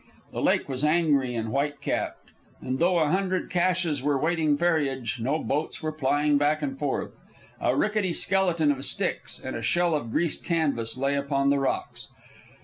The 0.31 0.41
lake 0.41 0.67
was 0.67 0.83
angry 0.83 1.35
and 1.35 1.51
white 1.51 1.79
capped, 1.79 2.31
and 2.59 2.79
though 2.79 2.97
a 2.97 3.09
hundred 3.09 3.51
caches 3.51 4.01
were 4.01 4.17
waiting 4.17 4.57
ferriage, 4.57 5.19
no 5.19 5.37
boats 5.43 5.83
were 5.83 5.91
plying 5.91 6.39
back 6.39 6.63
and 6.63 6.79
forth. 6.79 7.11
A 7.59 7.75
rickety 7.75 8.11
skeleton 8.11 8.71
of 8.71 8.83
sticks, 8.83 9.39
in 9.39 9.53
a 9.53 9.61
shell 9.61 9.93
of 9.93 10.09
greased 10.11 10.43
canvas, 10.43 10.97
lay 10.97 11.13
upon 11.13 11.51
the 11.51 11.59
rocks. 11.59 12.11